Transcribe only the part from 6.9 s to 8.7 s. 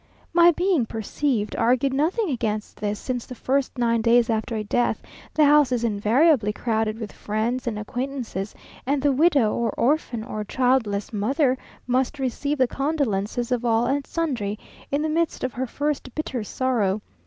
with friends and acquaintances,